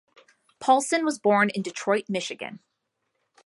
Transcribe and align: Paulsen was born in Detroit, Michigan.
Paulsen 0.59 1.05
was 1.05 1.19
born 1.19 1.49
in 1.51 1.61
Detroit, 1.61 2.05
Michigan. 2.09 2.57